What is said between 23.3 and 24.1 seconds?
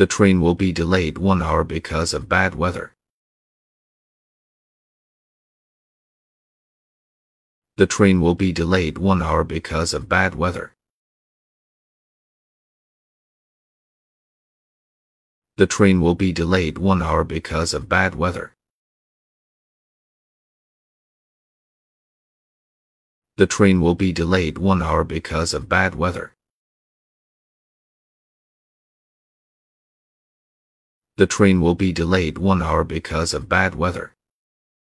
The train will